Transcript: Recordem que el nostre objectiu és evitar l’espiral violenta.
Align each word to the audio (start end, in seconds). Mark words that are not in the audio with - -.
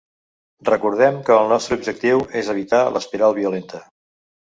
Recordem 0.69 1.19
que 1.27 1.35
el 1.43 1.53
nostre 1.53 1.79
objectiu 1.81 2.25
és 2.43 2.53
evitar 2.57 2.83
l’espiral 2.97 3.41
violenta. 3.43 3.89